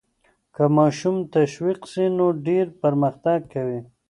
که 0.55 0.63
ماشوم 0.77 1.15
تشویق 1.35 1.79
سي 1.91 2.05
نو 2.17 2.27
ډېر 2.47 2.65
پرمختګ 2.81 3.39
کوي. 3.53 3.79